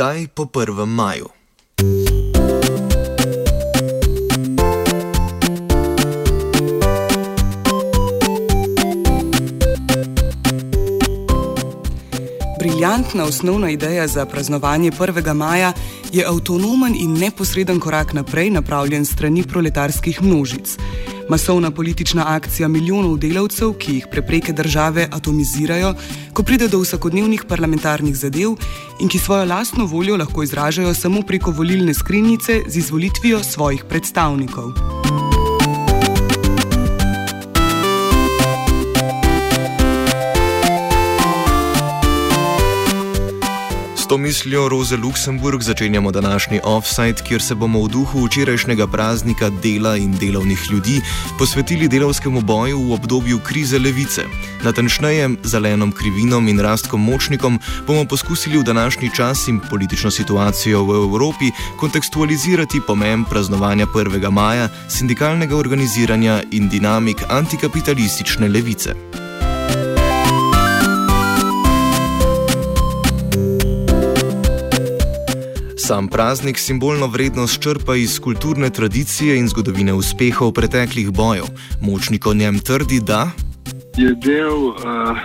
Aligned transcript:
Kaj 0.00 0.26
po 0.34 0.44
1. 0.44 0.86
maju? 0.86 1.28
Briljantna 12.58 13.24
osnovna 13.24 13.70
ideja 13.70 14.06
za 14.06 14.26
praznovanje 14.26 14.90
1. 14.90 15.34
maja 15.34 15.72
je 16.12 16.24
avtonomen 16.26 16.94
in 16.96 17.12
neposreden 17.12 17.80
korak 17.80 18.12
naprej, 18.12 18.50
napravljen 18.50 19.04
strani 19.04 19.42
proletarskih 19.42 20.22
množic. 20.22 20.76
Masovna 21.30 21.70
politična 21.70 22.24
akcija 22.26 22.68
milijonov 22.68 23.18
delavcev, 23.22 23.76
ki 23.78 23.92
jih 23.94 24.06
prepreke 24.10 24.52
države 24.52 25.06
atomizirajo, 25.12 25.94
ko 26.32 26.42
pride 26.42 26.68
do 26.68 26.80
vsakodnevnih 26.82 27.44
parlamentarnih 27.48 28.16
zadev 28.16 28.56
in 29.00 29.08
ki 29.08 29.18
svojo 29.18 29.44
lastno 29.44 29.86
voljo 29.86 30.16
lahko 30.16 30.42
izražajo 30.42 30.94
samo 30.94 31.22
preko 31.22 31.50
volilne 31.50 31.94
skrinjice 31.94 32.62
z 32.66 32.76
izvolitvijo 32.76 33.44
svojih 33.44 33.84
predstavnikov. 33.88 35.29
To 44.10 44.18
mislijo 44.18 44.68
Roze 44.68 44.96
Luksemburg 44.96 45.62
začenjamo 45.62 46.10
današnji 46.10 46.60
offside, 46.64 47.22
kjer 47.28 47.42
se 47.42 47.54
bomo 47.54 47.82
v 47.84 47.88
duhu 47.88 48.24
včerajšnjega 48.26 48.86
praznika 48.86 49.50
dela 49.62 49.96
in 49.96 50.16
delovnih 50.16 50.58
ljudi 50.70 51.00
posvetili 51.38 51.88
delovskemu 51.88 52.40
boju 52.40 52.82
v 52.82 52.92
obdobju 52.92 53.38
krize 53.38 53.78
levice. 53.78 54.24
Natančneje, 54.62 55.30
zelenom 55.42 55.92
krivinom 55.92 56.48
in 56.48 56.60
rastkom 56.60 57.04
močnikom 57.04 57.60
bomo 57.86 58.04
poskusili 58.04 58.58
v 58.58 58.62
današnji 58.62 59.10
čas 59.16 59.48
in 59.48 59.60
politično 59.70 60.10
situacijo 60.10 60.84
v 60.84 60.94
Evropi 60.94 61.50
kontekstualizirati 61.76 62.80
pomen 62.86 63.24
praznovanja 63.24 63.86
1. 63.86 64.30
maja, 64.30 64.68
sindikalnega 64.88 65.56
organiziranja 65.56 66.42
in 66.50 66.68
dinamik 66.68 67.22
antikapitalistične 67.28 68.48
levice. 68.48 69.29
Sam 75.90 76.06
praznik 76.08 76.58
simbolno 76.58 77.06
vrednost 77.06 77.62
črpa 77.62 77.96
iz 77.96 78.20
kulturne 78.22 78.68
tradicije 78.70 79.38
in 79.38 79.48
zgodovine 79.50 79.92
uspehov 79.92 80.52
preteklih 80.54 81.08
bojev. 81.10 81.48
Močnik 81.82 82.26
o 82.26 82.34
njem 82.34 82.60
trdi, 82.68 83.00
da 83.02 83.22
je 83.98 84.12
del 84.26 84.60
uh, 84.70 85.18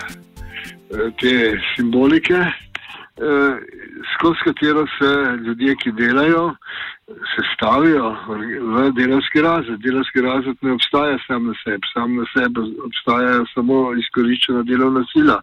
te 1.21 1.33
simbolike, 1.75 2.39
uh, 2.41 3.53
skozi 4.13 4.41
katero 4.47 4.87
se 4.97 5.11
ljudje, 5.45 5.75
ki 5.83 5.91
delajo, 6.01 6.55
sestavijo 7.35 8.09
v 8.73 8.89
delovski 8.97 9.45
razred. 9.45 9.79
Delovski 9.85 10.21
razred 10.21 10.57
ne 10.61 10.73
obstaja 10.79 11.21
sam 11.27 11.45
na 11.45 11.53
sebi, 11.61 11.85
sam 11.93 12.15
na 12.15 12.25
sebi 12.33 12.65
obstaja 12.89 13.37
samo 13.53 13.93
izkoriščena 14.01 14.63
delovna 14.63 15.05
sila. 15.13 15.37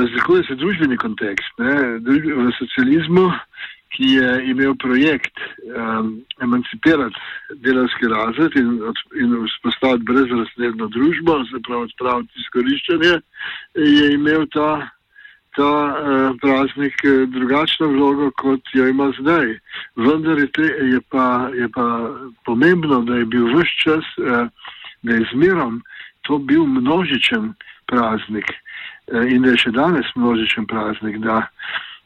Razlikuje 0.00 0.42
se 0.48 0.58
družbeni 0.58 0.96
kontekst. 0.96 1.54
Ne? 1.58 1.74
V 2.02 2.50
socializmu 2.58 3.30
ki 3.92 4.08
je 4.16 4.28
imel 4.50 4.74
projekt 4.80 5.36
um, 5.76 6.24
emancipirati 6.40 7.20
delovski 7.64 8.08
razred 8.08 8.56
in, 8.56 8.80
in 9.20 9.36
vzpostaviti 9.46 10.04
brezrazredno 10.08 10.88
družbo, 10.88 11.42
se 11.44 11.60
pravi 11.66 11.90
odpraviti 11.90 12.40
izkoriščanje, 12.40 13.12
je 13.74 14.06
imel 14.14 14.46
ta, 14.54 14.70
ta 15.56 15.72
uh, 15.72 16.38
praznik 16.40 17.04
eh, 17.04 17.26
drugačno 17.36 17.90
vlogo, 17.92 18.30
kot 18.40 18.72
jo 18.72 18.88
ima 18.88 19.10
zdaj. 19.20 19.58
Vendar 19.96 20.40
je, 20.40 20.48
te, 20.56 20.72
je, 20.94 21.00
pa, 21.12 21.50
je 21.54 21.68
pa 21.74 21.86
pomembno, 22.48 23.02
da 23.08 23.20
je 23.20 23.28
bil 23.28 23.50
vse 23.52 23.76
čas, 23.84 24.12
uh, 24.18 24.48
da 25.02 25.20
je 25.20 25.28
zmerom 25.34 25.82
to 26.22 26.38
bil 26.38 26.64
množičen 26.66 27.52
praznik 27.90 28.48
uh, 28.48 29.26
in 29.28 29.44
da 29.44 29.52
je 29.52 29.64
še 29.66 29.76
danes 29.76 30.08
množičen 30.16 30.66
praznik. 30.70 31.20
Da, 31.20 31.42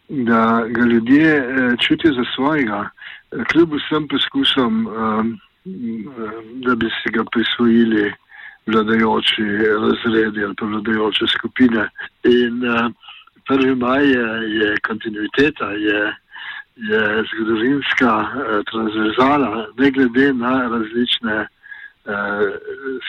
da 0.08 0.64
ga 0.68 0.82
ljudje 0.82 1.36
eh, 1.36 1.76
čutijo 1.80 2.12
za 2.12 2.24
svojega, 2.34 2.88
eh, 3.32 3.44
kljub 3.44 3.72
vsem 3.74 4.08
poskusom, 4.08 4.86
eh, 4.86 5.24
da 6.64 6.74
bi 6.74 6.86
si 6.86 7.10
ga 7.12 7.24
prisvojili 7.32 8.12
vladajoči 8.66 9.42
razredi 9.82 10.44
ali 10.44 10.54
pa 10.58 10.66
vladajoče 10.66 11.26
skupine. 11.26 11.88
In 12.24 12.62
prvi 13.46 13.74
maj 13.74 14.04
je, 14.10 14.28
je 14.58 14.76
kontinuiteta, 14.86 15.70
je, 15.70 16.14
je 16.76 17.24
zgodovinska 17.32 18.26
transverzala, 18.70 19.66
ne 19.78 19.90
glede 19.90 20.32
na 20.32 20.68
različne 20.68 21.48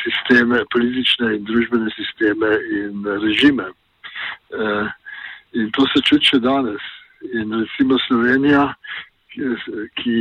sisteme, 0.04 0.64
politične 0.74 1.36
in 1.36 1.44
družbene 1.44 1.90
sisteme 1.96 2.50
in 2.72 3.06
režime. 3.22 3.66
In 5.54 5.72
to 5.72 5.88
se 5.94 6.02
čuti 6.04 6.34
še 6.34 6.40
danes. 6.44 6.84
In 7.34 7.54
recimo 7.54 7.98
Slovenija, 8.06 8.68
ki, 10.02 10.18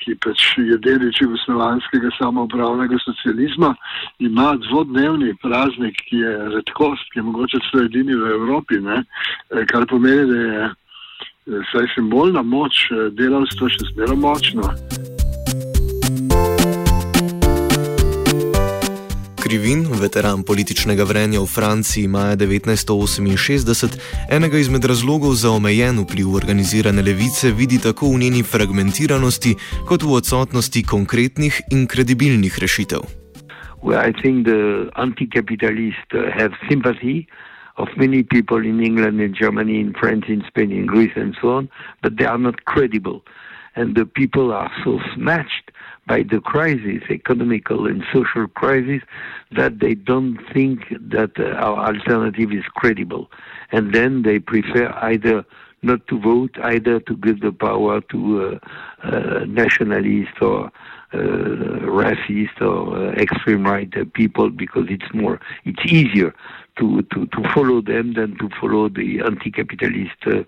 ki 0.00 0.14
pač 0.20 0.44
je 0.60 0.76
del 0.84 1.04
čegoslovanskega 1.16 2.12
samoupravnega 2.18 2.98
socializma, 3.04 3.72
ima 4.20 4.52
dvodnevni 4.68 5.34
praznik, 5.42 6.00
ki 6.08 6.22
je 6.24 6.34
redkost, 6.56 7.08
ki 7.12 7.20
je 7.20 7.26
mogoče 7.28 7.62
celo 7.70 7.86
edini 7.88 8.16
v 8.16 8.34
Evropi, 8.36 8.80
ne? 8.84 9.02
kar 9.72 9.86
pomeni, 9.88 10.26
da 10.28 10.40
je 11.56 11.62
saj 11.72 11.88
simbolna 11.94 12.42
moč 12.42 12.86
delavstva 13.18 13.72
še 13.72 13.88
zmeraj 13.92 14.20
močna. 14.20 14.74
Krivin, 19.52 19.84
veteran 20.00 20.40
političnega 20.48 21.04
vrenja 21.04 21.40
v 21.42 21.44
Franciji 21.44 22.08
maja 22.08 22.36
1968, 22.40 23.98
enega 24.32 24.56
izmed 24.56 24.84
razlogov 24.88 25.34
za 25.36 25.50
omejen 25.52 25.98
vpliv 26.00 26.30
organizirane 26.40 27.02
levice 27.04 27.50
vidi 27.52 27.76
tako 27.76 28.08
v 28.14 28.22
njeni 28.22 28.40
fragmentiranosti, 28.42 29.52
kot 29.84 30.06
v 30.08 30.16
odsotnosti 30.16 30.80
konkretnih 30.88 31.60
in 31.76 31.84
kredibilnih 31.84 32.56
rešitev. 32.64 33.04
Well, 33.84 34.00
I 34.00 34.16
think 34.22 34.48
the 34.48 34.88
anti-capitalists 34.96 36.16
uh, 36.16 36.32
have 36.32 36.56
sympathy 36.70 37.28
of 37.76 37.92
many 38.00 38.24
people 38.24 38.64
in 38.64 38.80
England, 38.80 39.20
in 39.20 39.36
Germany, 39.36 39.84
in 39.84 39.92
France, 39.92 40.32
in 40.32 40.40
Spain, 40.48 40.72
in 40.72 40.88
Greece, 40.88 41.12
and 41.20 41.36
so 41.36 41.60
on, 41.60 41.68
but 42.00 42.16
they 42.16 42.24
are 42.24 42.40
not 42.40 42.64
credible. 42.64 43.20
And 43.76 43.96
the 44.00 44.06
people 44.06 44.48
are 44.52 44.72
so 44.80 44.96
smashed 45.12 45.61
by 46.06 46.22
the 46.22 46.40
crisis, 46.40 47.02
economical 47.10 47.86
and 47.86 48.02
social 48.12 48.48
crisis, 48.48 49.02
that 49.52 49.78
they 49.78 49.94
don't 49.94 50.38
think 50.52 50.88
that 50.90 51.38
uh, 51.38 51.54
our 51.64 51.94
alternative 51.94 52.52
is 52.52 52.64
credible. 52.74 53.30
And 53.70 53.94
then 53.94 54.22
they 54.22 54.38
prefer 54.38 54.92
either 55.00 55.44
not 55.82 56.06
to 56.08 56.18
vote, 56.18 56.56
either 56.62 57.00
to 57.00 57.16
give 57.16 57.40
the 57.40 57.52
power 57.52 58.00
to 58.00 58.60
uh, 59.04 59.06
uh, 59.06 59.44
or 60.40 60.70
uh, 61.14 61.18
racist 61.18 62.60
or 62.60 62.96
uh, 62.96 63.12
extreme 63.12 63.64
right 63.64 63.92
people 64.14 64.48
because 64.50 64.86
it's 64.88 65.12
more, 65.12 65.40
it's 65.64 65.84
easier 65.84 66.34
to, 66.78 67.02
to, 67.02 67.26
to 67.26 67.42
follow 67.52 67.82
them 67.82 68.14
than 68.14 68.36
to 68.38 68.48
follow 68.60 68.88
the 68.88 69.20
anti-capitalist 69.20 70.16
uh, 70.26 70.42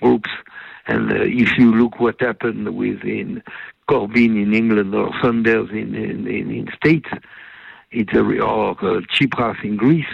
groups. 0.00 0.30
And 0.86 1.12
uh, 1.12 1.22
if 1.22 1.56
you 1.58 1.72
look 1.72 2.00
what 2.00 2.20
happened 2.20 2.74
within 2.76 3.42
Corbyn 3.88 4.40
in 4.42 4.54
England 4.54 4.94
or 4.94 5.10
Sanders 5.22 5.70
in 5.70 5.94
in, 5.94 6.26
in, 6.26 6.50
in 6.50 6.68
States, 6.76 7.08
it's 7.90 8.12
a, 8.12 8.20
or 8.20 8.70
uh, 8.72 9.00
Tsipras 9.12 9.62
in 9.64 9.76
Greece, 9.76 10.12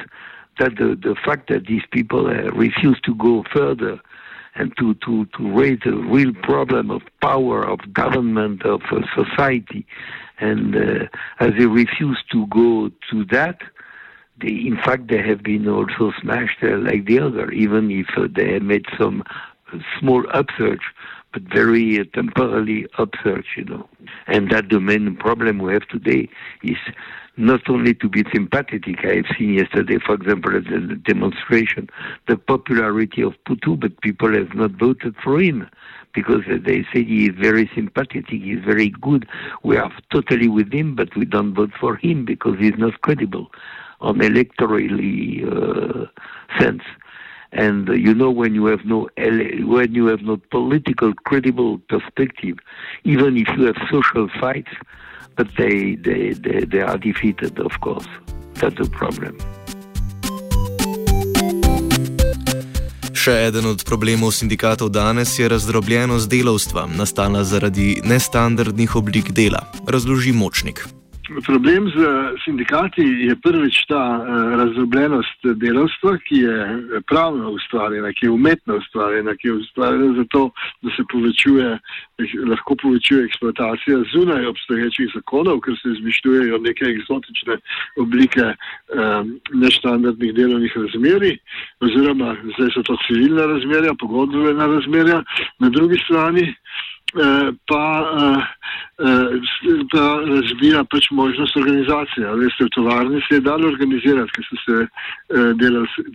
that 0.58 0.76
the, 0.76 0.98
the 1.00 1.16
fact 1.24 1.48
that 1.48 1.66
these 1.66 1.82
people 1.90 2.26
uh, 2.26 2.50
refuse 2.52 3.00
to 3.02 3.14
go 3.16 3.44
further 3.52 4.00
and 4.54 4.72
to, 4.78 4.94
to, 4.94 5.26
to 5.36 5.50
raise 5.52 5.80
the 5.84 5.96
real 5.96 6.32
problem 6.42 6.90
of 6.90 7.02
power, 7.20 7.68
of 7.68 7.92
government, 7.92 8.64
of 8.64 8.82
uh, 8.92 9.00
society, 9.16 9.84
and 10.38 10.76
uh, 10.76 11.06
as 11.40 11.50
they 11.58 11.66
refuse 11.66 12.22
to 12.30 12.46
go 12.46 12.90
to 13.10 13.24
that, 13.32 13.58
they, 14.40 14.48
in 14.48 14.78
fact, 14.84 15.08
they 15.08 15.22
have 15.22 15.42
been 15.42 15.68
also 15.68 16.12
smashed 16.20 16.58
uh, 16.62 16.78
like 16.78 17.06
the 17.06 17.18
other, 17.18 17.50
even 17.50 17.90
if 17.90 18.06
uh, 18.16 18.28
they 18.32 18.58
made 18.60 18.84
some 18.98 19.24
small 19.98 20.24
upsurge 20.32 20.82
but 21.34 21.42
very 21.52 21.98
uh, 21.98 22.04
temporarily 22.14 22.86
upsurge, 22.96 23.46
you 23.56 23.64
know. 23.64 23.88
And 24.28 24.50
that 24.50 24.68
the 24.70 24.80
main 24.80 25.16
problem 25.16 25.58
we 25.58 25.72
have 25.72 25.86
today 25.88 26.28
is 26.62 26.78
not 27.36 27.68
only 27.68 27.92
to 27.94 28.08
be 28.08 28.24
sympathetic. 28.32 29.04
I 29.04 29.16
have 29.16 29.24
seen 29.36 29.54
yesterday, 29.54 29.98
for 29.98 30.14
example, 30.14 30.56
at 30.56 30.64
the 30.64 30.94
demonstration, 31.04 31.90
the 32.28 32.36
popularity 32.36 33.22
of 33.22 33.34
Putu, 33.46 33.78
but 33.78 34.00
people 34.00 34.32
have 34.32 34.54
not 34.54 34.70
voted 34.72 35.16
for 35.22 35.40
him 35.40 35.68
because 36.14 36.42
they 36.64 36.86
say 36.92 37.02
he 37.04 37.26
is 37.26 37.34
very 37.36 37.68
sympathetic, 37.74 38.26
he 38.28 38.52
is 38.52 38.64
very 38.64 38.90
good. 39.00 39.26
We 39.64 39.76
are 39.76 39.92
totally 40.12 40.46
with 40.46 40.72
him, 40.72 40.94
but 40.94 41.14
we 41.16 41.24
don't 41.24 41.54
vote 41.54 41.72
for 41.80 41.96
him 41.96 42.24
because 42.24 42.56
he's 42.60 42.78
not 42.78 43.00
credible 43.00 43.50
on 44.00 44.18
electorally 44.18 45.42
uh, 45.44 46.06
sense. 46.60 46.82
And 47.54 47.88
uh, 47.88 47.92
you 47.92 48.14
know, 48.14 48.30
when 48.30 48.54
you 48.54 48.66
have 48.66 48.84
no 48.84 49.08
when 49.16 49.94
you 49.94 50.06
have 50.06 50.22
no 50.22 50.36
political 50.50 51.14
credible 51.24 51.78
perspective, 51.88 52.58
even 53.04 53.36
if 53.36 53.48
you 53.56 53.64
have 53.66 53.76
social 53.90 54.28
fights, 54.40 54.74
but 55.36 55.46
they 55.56 55.94
they, 55.94 56.32
they, 56.32 56.64
they 56.64 56.80
are 56.80 56.98
defeated, 56.98 57.58
of 57.60 57.80
course. 57.80 58.08
That's 58.54 58.76
the 58.76 58.90
problem. 58.90 59.38
Še 63.14 63.32
eden 63.48 63.70
od 63.70 63.80
problemov 63.88 64.34
sindikatov 64.36 64.90
danes 64.92 65.38
je 65.38 65.48
razdrobljenost 65.48 66.28
delovstva, 66.28 66.84
nastala 66.92 67.40
zaradi 67.40 68.02
nestandardnih 68.04 68.96
oblik 69.00 69.30
dela, 69.32 69.62
razloži 69.88 70.34
močnik. 70.36 70.84
Problem 71.24 71.88
z 71.88 71.96
sindikati 72.44 73.00
je 73.00 73.36
prvič 73.36 73.86
ta 73.88 74.20
uh, 74.20 74.26
razdrobljenost 74.60 75.40
delovstva, 75.56 76.18
ki 76.28 76.36
je 76.36 76.56
pravno 77.08 77.50
ustvarjena, 77.50 78.12
ki 78.12 78.26
je 78.26 78.30
umetno 78.30 78.76
ustvarjena, 78.76 79.32
ki 79.36 79.48
je 79.48 79.52
ustvarjena 79.52 80.12
zato, 80.20 80.50
da 80.82 80.90
se 80.96 81.02
povečuje, 81.12 81.78
lahko 82.50 82.76
povečuje 82.82 83.24
eksploatacija 83.24 84.02
zunaj 84.12 84.46
obstoječih 84.46 85.08
zakonov, 85.14 85.60
ker 85.64 85.78
se 85.82 85.94
izmišljujejo 85.96 86.58
neke 86.58 86.84
eksotične 86.92 87.56
oblike 88.04 88.44
um, 88.44 89.40
nestandardnih 89.64 90.34
delovnih 90.34 90.76
razmerij, 90.76 91.38
oziroma 91.80 92.36
zdaj 92.52 92.68
so 92.76 92.82
to 92.82 92.98
civilna 93.06 93.46
razmerja, 93.46 93.96
pogodbena 94.00 94.66
razmerja, 94.66 95.22
na 95.58 95.68
drugi 95.68 95.96
strani 96.04 96.52
Eh, 96.52 96.93
pa, 97.66 97.84
eh, 98.20 98.42
eh, 99.06 99.84
pa 99.92 100.04
razvija 100.26 100.84
pač 100.84 101.10
možnost 101.10 101.56
organizacije. 101.56 102.34
Veste, 102.34 102.64
v 102.64 102.68
tovarni 102.74 103.22
se 103.28 103.34
je 103.34 103.40
dalo 103.40 103.68
organizirati, 103.68 104.32
ker 104.34 104.44
so 104.48 104.56
se 104.64 104.86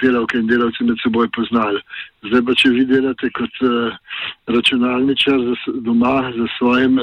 delavke 0.02 0.38
in 0.38 0.48
delavci 0.48 0.84
med 0.84 1.00
seboj 1.04 1.30
poznali. 1.36 1.82
Zdaj 2.28 2.44
pa, 2.46 2.54
če 2.54 2.70
vi 2.76 2.86
delate 2.86 3.30
kot 3.32 3.62
računalničar 4.52 5.40
doma 5.88 6.32
za 6.36 6.48
svojim 6.58 7.00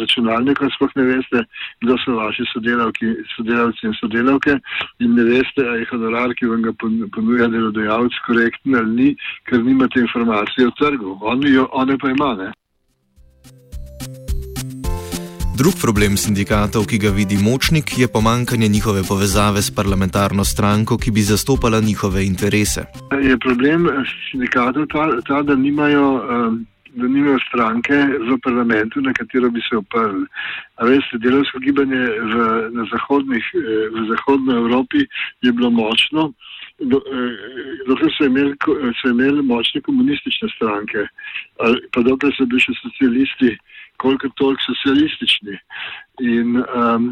računalnikom, 0.00 0.70
sploh 0.74 0.94
ne 0.96 1.06
veste, 1.12 1.44
kdo 1.84 1.98
so 2.02 2.18
vaši 2.18 2.46
sodelavki, 2.52 3.14
sodelavci 3.36 3.86
in 3.86 3.98
sodelavke 4.00 4.58
in 4.98 5.14
ne 5.14 5.24
veste, 5.30 5.62
ali 5.62 5.84
je 5.84 5.90
honorar, 5.92 6.34
ki 6.34 6.50
vam 6.50 6.62
ga 6.66 6.74
ponuja 7.14 7.46
delodajalec, 7.46 8.22
korekten 8.26 8.74
ali 8.74 8.94
ni, 8.94 9.10
ker 9.46 9.62
nimate 9.62 10.00
informacije 10.00 10.66
o 10.66 10.74
trgu. 10.78 11.18
Oni 11.22 11.54
jo, 11.54 11.68
one 11.72 11.98
pa 11.98 12.10
ima, 12.10 12.34
ne? 12.34 12.50
Drug 15.58 15.74
problem 15.74 16.14
sindikatov, 16.14 16.84
ki 16.86 16.98
ga 17.02 17.10
vidi 17.10 17.34
močnik, 17.34 17.90
je 17.98 18.06
pomankanje 18.06 18.68
njihove 18.68 19.02
povezave 19.08 19.58
s 19.62 19.74
parlamentarno 19.74 20.44
stranko, 20.44 20.98
ki 21.02 21.10
bi 21.10 21.22
zastopala 21.26 21.80
njihove 21.80 22.22
interese. 22.26 22.84
Je 23.28 23.34
problem 23.38 23.88
sindikatov 24.30 24.86
ta, 24.86 25.08
ta 25.26 25.42
da, 25.42 25.56
nimajo, 25.56 26.22
da 26.94 27.06
nimajo 27.08 27.38
stranke 27.48 27.96
v 28.28 28.38
parlamentu, 28.46 29.02
na 29.02 29.12
katero 29.12 29.50
bi 29.50 29.60
se 29.66 29.76
oprli. 29.82 30.22
Veste, 30.90 31.18
delovsko 31.18 31.58
gibanje 31.58 32.06
v, 32.06 32.34
v 32.78 32.86
zahodni 34.14 34.54
Evropi 34.62 35.02
je 35.42 35.52
bilo 35.52 35.70
močno. 35.70 36.30
Dokler 37.88 38.14
so 38.14 38.30
imeli, 38.30 38.54
so 39.02 39.10
imeli 39.10 39.42
močne 39.42 39.82
komunistične 39.82 40.54
stranke, 40.54 41.08
pa 41.90 42.06
dokler 42.06 42.30
so 42.38 42.46
bili 42.46 42.62
še 42.62 42.78
socialisti, 42.78 43.56
koliko 43.98 44.28
toliko 44.36 44.62
socialistični. 44.62 45.58
In 46.20 46.56
um, 46.56 47.10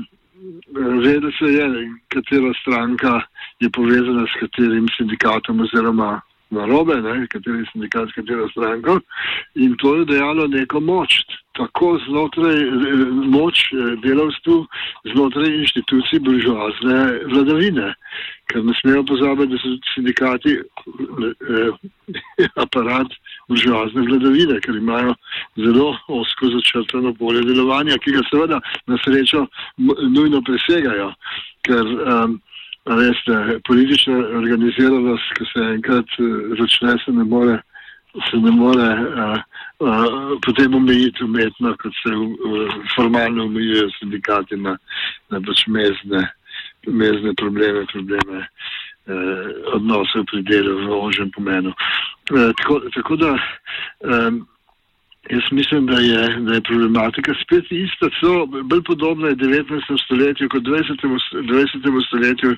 vedno 1.02 1.30
se 1.38 1.52
je, 1.52 1.66
katera 2.08 2.52
stranka 2.60 3.20
je 3.60 3.70
povezana 3.70 4.26
s 4.26 4.40
katerim 4.40 4.88
sindikatom 4.96 5.60
oziroma 5.60 6.20
narobe, 6.50 6.96
ne, 7.02 7.26
kateri 7.26 7.64
sindikat 7.72 8.08
s 8.08 8.14
katero 8.14 8.48
stranko. 8.48 9.00
In 9.54 9.76
to 9.78 9.96
je 9.96 10.04
dejalo 10.04 10.46
neko 10.46 10.80
moč, 10.80 11.18
tako 11.56 11.98
znotraj 12.08 12.56
moč 13.32 13.60
eh, 13.72 13.96
delavstvu, 14.04 14.66
znotraj 15.12 15.54
inštitucij 15.60 16.20
buržoazne 16.20 16.98
vladavine. 17.32 17.94
Ker 18.46 18.64
ne 18.64 18.74
smejo 18.80 19.02
pozabiti, 19.08 19.52
da 19.52 19.58
so 19.58 19.72
sindikati 19.94 20.56
eh, 20.56 21.70
aparat 22.64 23.14
buržoazne 23.48 24.06
vladavine, 24.08 24.60
ker 24.60 24.76
imajo 24.76 25.14
zelo 25.56 25.92
osko 26.08 26.50
začrtano 26.56 27.14
polje 27.14 27.44
delovanja, 27.48 27.98
ki 27.98 28.16
ga 28.18 28.24
seveda 28.30 28.60
na 28.86 28.98
srečo 29.04 29.46
nujno 30.16 30.42
presegajo. 30.46 31.12
Ker, 31.66 31.82
um, 31.82 32.36
veste, 32.86 33.58
politična 33.66 34.18
organiziranost, 34.38 35.32
ki 35.38 35.48
se 35.50 35.64
enkrat 35.74 36.18
uh, 36.20 36.52
začne, 36.60 36.94
se 37.04 37.12
ne 37.12 37.24
more, 37.24 37.58
se 38.30 38.36
ne 38.36 38.50
more 38.50 38.88
uh, 38.94 39.38
uh, 39.84 40.38
potem 40.44 40.74
omejiti 40.74 41.24
umetno, 41.24 41.74
kot 41.82 41.92
se 42.02 42.14
uh, 42.14 42.74
formalno 42.94 43.44
omejujejo 43.44 43.90
sindikati 43.98 44.56
na, 44.56 44.76
na 45.30 45.40
pač 45.40 45.66
mezne, 45.66 46.26
mezne 46.86 47.34
probleme, 47.36 47.86
probleme 47.92 48.46
odnosov 49.74 50.26
pri 50.26 50.42
delu 50.42 50.82
v 50.82 50.90
ožjem 50.90 51.30
pomenu. 51.30 51.70
Eh, 51.70 52.52
tako, 52.58 52.80
tako 52.94 53.16
da 53.16 53.30
um, 54.00 54.46
jaz 55.30 55.42
mislim, 55.50 55.86
da 55.86 55.98
je, 56.00 56.40
da 56.40 56.54
je 56.54 56.60
problematika 56.60 57.34
spet 57.42 57.70
ista, 57.70 58.10
so 58.20 58.46
bolj 58.46 58.82
podobna 58.82 59.28
19. 59.28 60.04
stoletju 60.04 60.48
kot 60.48 60.62
20. 60.62 61.06
20. 61.32 62.06
stoletju, 62.06 62.56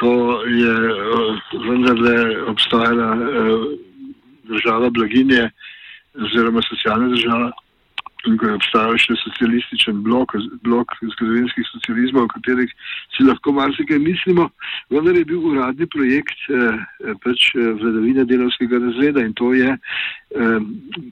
ko 0.00 0.42
je 0.46 0.74
uh, 0.92 1.36
vendarle 1.68 2.42
obstajala 2.46 3.16
uh, 3.16 3.91
država 4.48 4.90
blaginje 4.90 5.50
oziroma 6.14 6.62
socialna 6.68 7.08
država 7.08 7.52
in 8.26 8.36
ko 8.38 8.46
je 8.46 8.54
obstajal 8.54 8.98
še 9.02 9.16
socialističen 9.18 10.02
blok, 10.06 10.34
blok 10.62 10.94
zgodovinskih 11.00 11.66
socializmov, 11.72 12.28
o 12.28 12.32
katerih 12.36 12.70
si 13.16 13.26
lahko 13.26 13.54
marsikaj 13.56 13.98
mislimo, 13.98 14.48
vendar 14.94 15.18
je 15.18 15.24
bil 15.32 15.42
uradni 15.52 15.88
projekt 15.90 16.46
eh, 16.46 17.14
pač 17.24 17.50
eh, 17.56 17.72
vladavine 17.82 18.26
delovskega 18.30 18.82
razreda 18.86 19.26
in 19.26 19.34
to 19.38 19.52
je 19.58 19.74
eh, 19.74 20.58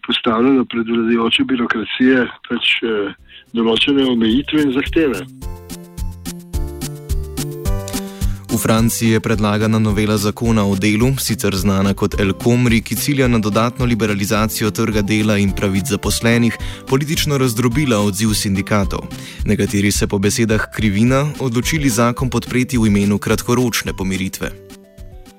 postavljalo 0.07 0.67
pred 0.71 0.87
vladajoče 0.87 1.49
birokracije 1.51 2.27
pač 2.49 2.77
eh, 2.87 3.33
določene 3.59 4.07
omejitve 4.15 4.69
in 4.69 4.77
zahteve. 4.79 5.27
Franciji 8.63 9.11
je 9.11 9.21
predlagana 9.21 9.79
novela 9.79 10.17
zakona 10.17 10.65
o 10.65 10.75
delu, 10.77 11.09
sicer 11.19 11.55
znana 11.57 11.95
kot 11.95 12.21
El 12.21 12.33
Komri, 12.33 12.83
ki 12.85 12.97
cilja 12.97 13.29
na 13.29 13.39
dodatno 13.39 13.87
liberalizacijo 13.87 14.71
trga 14.71 15.03
dela 15.03 15.39
in 15.39 15.53
pravic 15.57 15.89
zaposlenih, 15.89 16.59
politično 16.91 17.39
razdrobila 17.39 18.01
odziv 18.05 18.35
sindikatov. 18.35 19.07
Nekateri 19.47 19.93
se 19.93 20.07
po 20.07 20.19
besedah 20.19 20.67
krivina 20.77 21.25
odločili 21.41 21.89
zakon 21.89 22.31
podpreti 22.31 22.79
v 22.79 22.87
imenu 22.93 23.19
kratkoročne 23.19 23.97
pomiritve. 23.97 24.51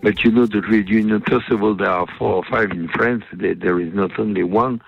But 0.01 0.25
you 0.25 0.31
know, 0.31 0.47
the 0.47 0.61
trade 0.61 0.89
union, 0.89 1.21
first 1.29 1.51
of 1.51 1.61
all, 1.61 1.77
there 1.77 1.93
are 1.93 2.07
four 2.17 2.33
or 2.41 2.45
five 2.49 2.73
in 2.73 2.89
France. 2.97 3.23
There, 3.37 3.53
there 3.53 3.77
is 3.77 3.93
not 3.93 4.17
only 4.17 4.43
one, 4.43 4.81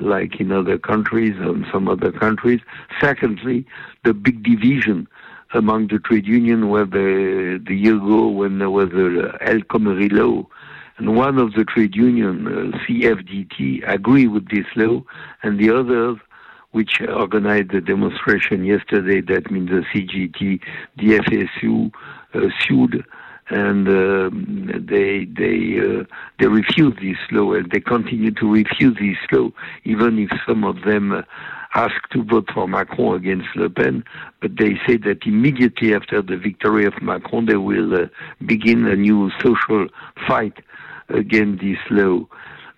like 0.00 0.40
in 0.40 0.50
other 0.50 0.78
countries 0.78 1.36
and 1.36 1.66
some 1.72 1.92
other 1.92 2.10
countries. 2.10 2.60
Secondly, 3.00 3.66
the 4.04 4.14
big 4.14 4.42
division 4.42 5.08
among 5.54 5.88
the 5.88 5.98
trade 5.98 6.26
union 6.26 6.68
where 6.68 6.86
the, 6.86 7.62
the 7.66 7.74
year 7.74 7.96
ago 7.96 8.28
when 8.28 8.58
there 8.58 8.70
was 8.70 8.90
a 8.92 9.38
El 9.42 9.60
Khomri 9.60 10.10
law, 10.12 10.46
and 10.98 11.14
one 11.14 11.38
of 11.38 11.52
the 11.52 11.64
trade 11.64 11.94
union, 11.94 12.46
uh, 12.46 12.78
CFDT, 12.78 13.86
agree 13.86 14.26
with 14.26 14.48
this 14.48 14.66
law, 14.76 15.04
and 15.42 15.58
the 15.58 15.70
others, 15.70 16.16
which 16.70 17.00
organized 17.02 17.70
the 17.70 17.80
demonstration 17.80 18.64
yesterday, 18.64 19.20
that 19.20 19.50
means 19.50 19.68
the 19.68 19.84
CGT, 19.94 20.60
the 20.96 21.18
FSU, 21.18 21.92
uh, 22.34 22.48
sued, 22.60 23.04
and 23.48 23.88
um, 23.88 24.84
they 24.88 25.24
they 25.24 25.78
uh, 25.78 26.04
they 26.38 26.48
refuse 26.48 26.94
this 27.00 27.18
law, 27.30 27.52
and 27.52 27.70
they 27.70 27.80
continue 27.80 28.30
to 28.32 28.50
refuse 28.50 28.96
this 28.98 29.18
law, 29.30 29.50
even 29.84 30.18
if 30.18 30.30
some 30.46 30.64
of 30.64 30.82
them 30.82 31.12
uh, 31.12 31.22
asked 31.74 32.10
to 32.12 32.22
vote 32.22 32.48
for 32.52 32.66
Macron 32.68 33.16
against 33.16 33.48
Le 33.56 33.68
Pen, 33.68 34.04
but 34.40 34.56
they 34.58 34.78
say 34.86 34.96
that 34.98 35.26
immediately 35.26 35.94
after 35.94 36.22
the 36.22 36.36
victory 36.36 36.84
of 36.86 36.94
Macron, 37.02 37.46
they 37.46 37.56
will 37.56 37.94
uh, 37.94 38.06
begin 38.44 38.86
a 38.86 38.96
new 38.96 39.30
social 39.42 39.88
fight 40.26 40.54
against 41.08 41.62
this 41.62 41.78
law. 41.90 42.26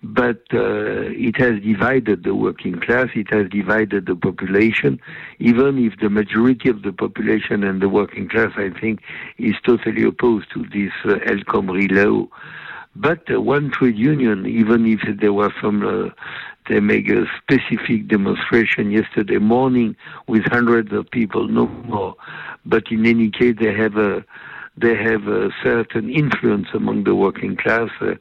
But 0.01 0.43
uh, 0.53 1.11
it 1.11 1.35
has 1.41 1.61
divided 1.61 2.23
the 2.23 2.33
working 2.33 2.79
class, 2.79 3.07
it 3.15 3.33
has 3.33 3.49
divided 3.49 4.05
the 4.05 4.15
population, 4.15 4.99
even 5.39 5.77
if 5.77 5.99
the 5.99 6.09
majority 6.09 6.69
of 6.69 6.83
the 6.83 6.93
population 6.93 7.65
and 7.65 7.81
the 7.81 7.89
working 7.89 8.29
class, 8.29 8.51
I 8.55 8.69
think, 8.79 9.01
is 9.37 9.55
totally 9.65 10.03
opposed 10.03 10.47
to 10.53 10.63
this 10.63 10.93
uh, 11.03 11.19
El 11.25 11.39
Khomri 11.39 11.91
law. 11.91 12.29
But 12.95 13.29
uh, 13.29 13.41
one 13.41 13.71
trade 13.71 13.97
union, 13.97 14.45
even 14.45 14.85
if 14.85 15.01
there 15.19 15.33
were 15.33 15.53
some 15.61 15.85
uh, 15.85 16.09
they 16.69 16.79
make 16.79 17.09
a 17.09 17.25
specific 17.41 18.07
demonstration 18.07 18.91
yesterday 18.91 19.39
morning 19.39 19.95
with 20.27 20.43
hundreds 20.45 20.93
of 20.93 21.09
people, 21.09 21.47
no 21.47 21.67
more. 21.67 22.15
But 22.65 22.91
in 22.91 23.05
any 23.05 23.31
case, 23.31 23.55
they 23.59 23.73
have 23.73 23.97
a 23.97 24.23
they 24.77 24.95
have 24.95 25.27
a 25.27 25.49
certain 25.61 26.09
influence 26.09 26.67
among 26.73 27.03
the 27.03 27.13
working 27.13 27.57
class 27.57 27.89
uh, 27.99 28.13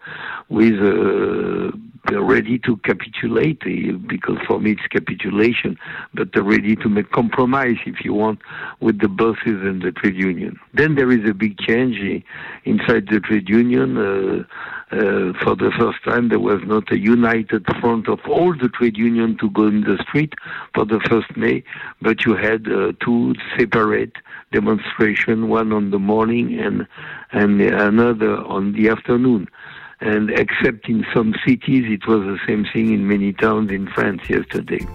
with 0.48 0.74
uh, 0.74 1.70
they're 2.08 2.22
ready 2.22 2.58
to 2.60 2.76
capitulate 2.78 3.62
uh, 3.64 3.96
because 4.08 4.38
for 4.46 4.58
me 4.60 4.72
it's 4.72 4.86
capitulation, 4.90 5.78
but 6.14 6.32
they're 6.32 6.42
ready 6.42 6.74
to 6.74 6.88
make 6.88 7.10
compromise 7.12 7.76
if 7.86 8.04
you 8.04 8.14
want 8.14 8.40
with 8.80 9.00
the 9.00 9.08
bosses 9.08 9.38
and 9.62 9.82
the 9.82 9.92
trade 9.92 10.16
union. 10.16 10.58
Then 10.74 10.94
there 10.94 11.12
is 11.12 11.28
a 11.28 11.34
big 11.34 11.58
change 11.58 12.24
inside 12.64 13.08
the 13.08 13.20
trade 13.20 13.48
union. 13.48 13.96
Uh, 13.96 14.44
uh, 14.90 15.32
for 15.42 15.54
the 15.54 15.70
first 15.78 16.02
time, 16.04 16.30
there 16.30 16.38
was 16.38 16.60
not 16.64 16.90
a 16.90 16.98
united 16.98 17.66
front 17.80 18.08
of 18.08 18.20
all 18.26 18.54
the 18.54 18.68
trade 18.70 18.96
union 18.96 19.36
to 19.38 19.50
go 19.50 19.66
in 19.66 19.82
the 19.82 19.98
street 20.08 20.32
for 20.74 20.86
the 20.86 20.98
first 21.08 21.36
May, 21.36 21.62
but 22.00 22.24
you 22.24 22.34
had 22.34 22.66
uh, 22.66 22.92
two 23.04 23.34
separate 23.58 24.12
demonstration, 24.50 25.48
one 25.48 25.72
on 25.72 25.90
the 25.90 25.98
morning 25.98 26.58
and 26.58 26.86
and 27.32 27.60
another 27.60 28.38
on 28.44 28.72
the 28.72 28.88
afternoon. 28.88 29.48
And 30.00 30.30
except 30.30 30.88
in 30.88 31.04
some 31.14 31.34
cities, 31.46 31.84
it 31.86 32.06
was 32.06 32.20
the 32.20 32.38
same 32.46 32.64
thing 32.72 32.94
in 32.94 33.06
many 33.06 33.32
towns 33.32 33.70
in 33.70 33.88
France 33.88 34.22
yesterday. 34.30 34.86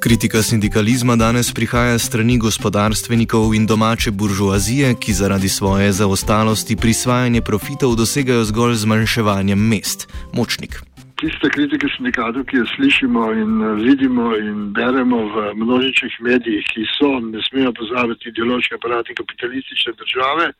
Kritika 0.00 0.42
sindikalizma 0.42 1.16
danes 1.16 1.52
prihaja 1.52 1.98
strani 1.98 2.38
gospodarstvenikov 2.38 3.54
in 3.54 3.66
domače 3.66 4.10
buržoazije, 4.10 4.94
ki 5.00 5.12
zaradi 5.12 5.48
svoje 5.48 5.92
zaostalosti 5.92 6.76
prisvajanje 6.76 7.42
profitov 7.42 7.96
dosegajo 7.96 8.44
zgolj 8.44 8.74
zmanjševanjem 8.74 9.58
mest. 9.68 10.08
Močnik 10.32 10.82
tiste 11.20 11.50
kritike 11.52 11.88
sindikatov, 11.94 12.46
ki 12.48 12.56
jo 12.56 12.66
slišimo 12.74 13.24
in 13.36 13.52
eh, 13.62 13.74
vidimo 13.84 14.32
in 14.36 14.72
beremo 14.72 15.20
v 15.34 15.52
množičnih 15.60 16.16
medijih, 16.24 16.64
ki 16.72 16.86
so, 16.96 17.10
ne 17.20 17.42
smejo 17.48 17.72
pozabiti, 17.76 18.30
ideološki 18.32 18.74
aparati 18.78 19.16
kapitalistične 19.20 19.92
države, 20.00 20.50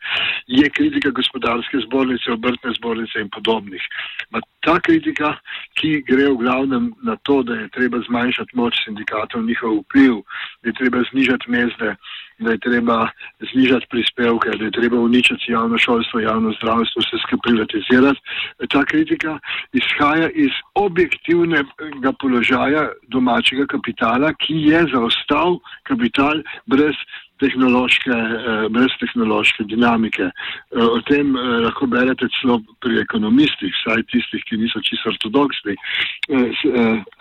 je 0.47 0.71
kritika 0.77 1.11
gospodarske 1.17 1.81
zbornice, 1.87 2.33
obrtne 2.37 2.75
zbornice 2.77 3.25
in 3.25 3.31
podobnih. 3.37 3.83
Ma 4.31 4.45
ta 4.61 4.77
kritika, 4.81 5.35
ki 5.81 6.03
gre 6.09 6.29
v 6.29 6.41
glavnem 6.45 6.93
na 7.03 7.17
to, 7.25 7.43
da 7.43 7.57
je 7.63 7.73
treba 7.77 8.03
zmanjšati 8.09 8.57
moč 8.61 8.85
sindikatov, 8.85 9.47
njihov 9.49 9.81
vpliv, 9.85 10.21
da 10.63 10.69
je 10.69 10.79
treba 10.83 11.05
znižati 11.13 11.51
mezde 11.51 11.97
da 12.41 12.51
je 12.51 12.59
treba 12.59 13.09
znižati 13.53 13.87
prispevke, 13.91 14.51
da 14.59 14.65
je 14.65 14.71
treba 14.71 15.01
uničiti 15.01 15.53
javno 15.53 15.79
šolstvo, 15.79 16.21
javno 16.21 16.53
zdravstvo, 16.53 17.03
vse 17.03 17.17
skupaj 17.27 17.41
privatizirati. 17.47 18.21
Ta 18.69 18.85
kritika 18.85 19.39
izhaja 19.73 20.29
iz 20.31 20.53
objektivnega 20.75 22.13
položaja 22.21 22.89
domačega 23.09 23.67
kapitala, 23.67 24.33
ki 24.35 24.55
je 24.55 24.87
zaostal 24.95 25.59
kapital 25.83 26.43
brez. 26.67 26.97
Tehnološke, 27.41 28.11
eh, 28.13 28.67
brez 28.69 28.93
tehnološke 29.01 29.65
dinamike. 29.65 30.27
Eh, 30.29 30.83
o 30.83 31.01
tem 31.09 31.37
eh, 31.37 31.41
lahko 31.65 31.87
berete 31.87 32.29
celo 32.37 32.59
pri 32.85 32.99
ekonomistih, 33.01 33.73
vsaj 33.79 34.03
tistih, 34.13 34.45
ki 34.45 34.59
niso 34.61 34.83
čisto 34.85 35.09
ortodoksni. 35.09 35.73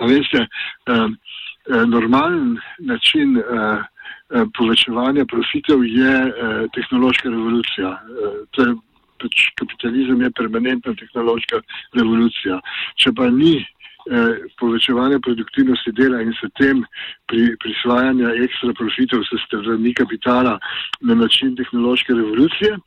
Veste, 0.10 0.42
normalen 1.88 2.58
način 2.80 3.40
povečevanja 4.58 5.26
profitev 5.26 5.84
je 5.86 6.14
eh, 6.28 6.68
tehnološka 6.76 7.30
revolucija. 7.30 7.90
Eh, 8.60 8.76
pač 9.20 9.50
kapitalizem 9.60 10.22
je 10.22 10.32
permanentna 10.32 10.94
tehnološka 10.96 11.60
revolucija. 11.98 12.62
Če 12.96 13.12
pa 13.12 13.28
ni 13.30 13.60
povečevanja 14.58 15.20
produktivnosti 15.22 15.92
dela 15.92 16.22
in 16.24 16.32
se 16.40 16.48
tem 16.58 16.80
pri 17.28 17.52
prisvajanju 17.62 18.32
ekstra 18.46 18.74
profitev 18.80 19.22
se 19.28 19.38
strani 19.44 19.92
kapitala 19.94 20.56
na 21.02 21.18
način 21.20 21.52
tehnološke 21.60 22.16
revolucije, 22.16 22.78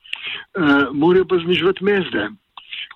morajo 0.93 1.29
pa 1.29 1.39
znižvati 1.45 1.85
mezde 1.85 2.27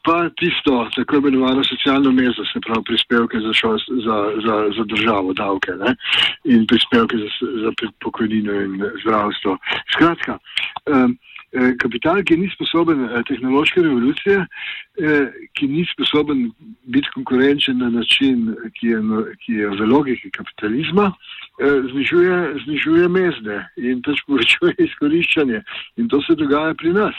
pa 0.06 0.30
tisto 0.38 0.88
tako 0.94 1.16
imenovano 1.16 1.64
socialno 1.64 2.12
mezo, 2.12 2.44
se 2.52 2.60
pravi 2.66 2.84
prispevke 2.84 3.40
za, 3.40 3.52
šol, 3.52 3.78
za, 4.06 4.16
za, 4.46 4.56
za 4.76 4.84
državo, 4.84 5.32
davke 5.32 5.72
ne? 5.82 5.96
in 6.44 6.66
prispevke 6.66 7.16
za, 7.16 7.28
za 7.62 7.70
pokojnino 8.04 8.52
in 8.62 8.82
zdravstvo. 9.02 9.58
Skratka, 9.94 10.38
um, 10.86 11.18
kapital, 11.82 12.22
ki 12.22 12.36
ni 12.36 12.50
sposoben 12.54 13.04
eh, 13.04 13.22
tehnološke 13.28 13.82
revolucije, 13.82 14.46
eh, 15.00 15.26
ki 15.58 15.68
ni 15.68 15.86
sposoben 15.94 16.50
biti 16.92 17.08
konkurenčen 17.14 17.78
na 17.78 17.90
način, 17.90 18.54
ki 18.78 18.86
je, 18.86 19.00
ki 19.42 19.52
je 19.52 19.68
v 19.68 19.88
logiki 19.90 20.30
kapitalizma, 20.30 21.12
znižuje, 21.90 22.36
znižuje 22.64 23.08
mezde 23.08 23.62
in 23.76 24.02
pač 24.04 24.20
povečuje 24.28 24.74
izkoriščanje. 24.78 25.62
In 25.96 26.08
to 26.08 26.20
se 26.22 26.36
dogaja 26.36 26.74
pri 26.74 26.92
nas. 26.92 27.16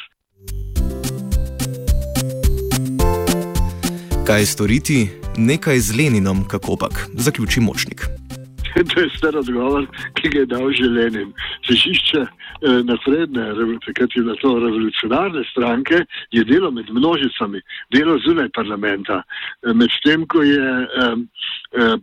Kaj 4.28 4.44
storiti? 4.46 5.08
Nekaj 5.38 5.80
z 5.80 5.96
Leninom, 5.96 6.44
kako 6.44 6.76
pak, 6.76 7.08
zaključi 7.16 7.60
močnik. 7.60 8.27
To 8.94 9.02
je 9.02 9.10
star 9.18 9.36
odgovor, 9.38 9.88
ki 10.14 10.30
ga 10.30 10.40
je 10.40 10.46
dal 10.46 10.72
že 10.72 10.90
Lenin. 10.90 11.34
Sežišče 11.68 12.22
eh, 12.22 12.82
napredne, 12.86 13.46
takrat 13.86 14.16
je 14.16 14.24
na 14.24 14.36
to 14.42 14.54
revolucionarne 14.60 15.44
stranke, 15.52 16.06
je 16.32 16.44
delo 16.44 16.72
med 16.72 16.90
množicami, 16.90 17.62
delo 17.94 18.18
zunaj 18.26 18.50
parlamenta. 18.54 19.24
Eh, 19.66 19.74
medtem, 19.74 20.28
ko 20.28 20.44
je 20.44 20.62
eh, 20.86 21.16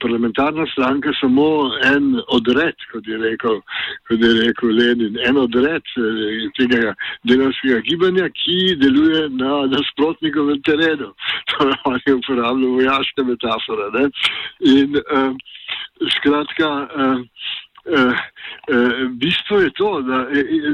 parlamentarna 0.02 0.66
stranka 0.72 1.12
samo 1.20 1.70
en 1.94 2.20
odred, 2.28 2.76
kot 2.92 3.06
je 3.06 3.18
rekel, 3.18 3.60
kot 4.08 4.18
je 4.20 4.32
rekel 4.40 4.74
Lenin, 4.74 5.18
en 5.28 5.38
odred 5.46 5.86
eh, 5.96 6.50
tega 6.58 6.94
delovskega 7.28 7.80
gibanja, 7.86 8.28
ki 8.34 8.76
deluje 8.82 9.28
na 9.38 9.64
nasprotnikovem 9.70 10.62
terenu. 10.62 11.14
To 11.54 11.68
je 11.68 11.74
on 11.84 12.00
je 12.06 12.14
uporabljal 12.14 12.70
vojaške 12.70 13.22
metafore. 13.22 13.90
Ne? 13.94 14.08
In, 14.74 14.96
eh, 14.96 15.34
Skratka, 16.16 16.68
uh, 16.68 17.21
uh, 17.85 18.12
uh, 18.71 19.11
bistvo 19.21 19.61
je 19.61 19.71
to, 19.78 19.90
da, 20.02 20.26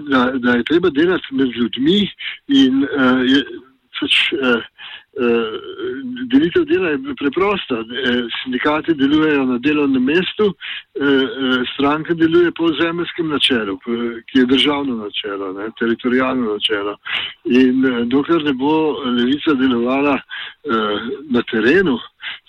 da, 0.08 0.24
da 0.38 0.56
je 0.56 0.64
treba 0.64 0.90
delati 0.90 1.34
med 1.34 1.56
ljudmi 1.56 2.00
in 2.48 2.84
uh, 2.84 3.22
je, 3.26 3.44
pač, 4.00 4.20
uh, 4.32 4.62
delitev 6.32 6.64
dela 6.64 6.90
je 6.90 7.14
preprosta. 7.18 7.82
Sindikati 8.42 8.94
delujejo 8.94 9.44
na 9.44 9.58
delovnem 9.58 10.04
mestu, 10.04 10.46
uh, 10.46 10.54
stranka 11.74 12.14
deluje 12.14 12.52
po 12.56 12.68
zemljskem 12.82 13.28
načelu, 13.28 13.78
ki 14.26 14.38
je 14.38 14.46
državno 14.46 14.96
načelo, 14.96 15.52
ne, 15.52 15.68
teritorijalno 15.78 16.52
načelo. 16.52 16.96
In 17.44 17.82
dokler 18.08 18.44
ne 18.44 18.52
bo 18.52 18.72
levica 19.02 19.54
delovala 19.54 20.18
na 21.30 21.42
terenu, 21.50 21.98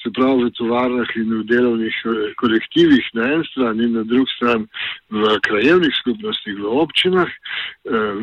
se 0.04 0.10
pravi 0.10 0.46
v 0.46 0.52
tovarnah 0.58 1.10
in 1.16 1.30
v 1.42 1.44
delovnih 1.46 1.96
eh, 2.06 2.34
kolektivih 2.42 3.06
na 3.14 3.34
en 3.38 3.44
stran 3.52 3.82
in 3.82 3.94
na 3.94 4.04
drug 4.04 4.28
stran 4.36 4.68
v 5.10 5.38
krajevnih 5.46 5.94
skupnostih, 6.02 6.58
v 6.58 6.66
občinah, 6.84 7.30
eh, 7.30 8.14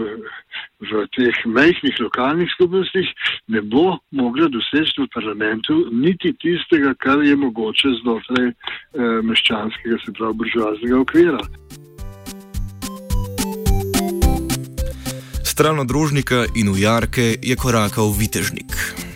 v 0.83 1.07
teh 1.15 1.37
majhnih 1.47 2.00
lokalnih 2.00 2.50
skupnostih, 2.55 3.07
ne 3.49 3.62
bo 3.62 3.98
mogla 4.11 4.49
doseči 4.49 5.02
v 5.02 5.09
parlamentu 5.14 5.75
niti 5.93 6.33
tistega, 6.43 6.95
kar 6.99 7.23
je 7.23 7.37
mogoče 7.37 7.88
znotraj 8.02 8.49
eh, 8.49 8.55
meščanskega, 9.23 9.99
se 10.05 10.12
pravi 10.12 10.35
buržoaznega 10.43 11.00
okvira. 11.00 11.43
Stran 15.45 15.78
od 15.78 15.90
rožnika 15.90 16.45
in 16.55 16.69
ujarke 16.71 17.35
je 17.43 17.57
korakal 17.57 18.12
vitežnik. 18.14 19.08